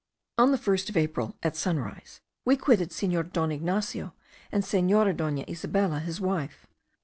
On 0.39 0.51
the 0.51 0.57
1st 0.57 0.89
of 0.89 0.97
April, 0.97 1.35
at 1.43 1.55
sunrise, 1.55 2.21
we 2.43 2.57
quitted 2.57 2.91
Senor 2.91 3.21
Don 3.21 3.51
Ignacio 3.51 4.15
and 4.51 4.65
Senora 4.65 5.13
Dona 5.13 5.45
Isabella 5.47 5.99
his 5.99 6.19
wife. 6.19 6.65